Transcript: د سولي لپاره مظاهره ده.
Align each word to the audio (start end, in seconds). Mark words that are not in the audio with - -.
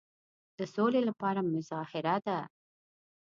د 0.57 0.59
سولي 0.73 1.01
لپاره 1.09 1.39
مظاهره 1.53 2.15
ده. 2.25 2.39